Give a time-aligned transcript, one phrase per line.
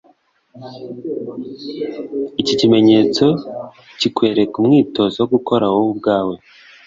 [2.41, 3.25] iki kimenyetso
[3.99, 6.35] kikwereka umwitozo wo gukora wowe ubwawe